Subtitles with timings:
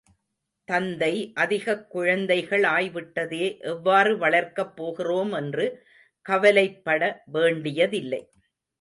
[0.67, 1.31] தந்தை
[1.35, 5.85] அதிகக் குழந்தைகள் ஆய்விட்டதே, எவ்வாறு வளர்க்கப் போகிறோம் என்று
[6.25, 7.23] கவலைப்பட
[7.25, 8.23] வேண்டியதில்லை.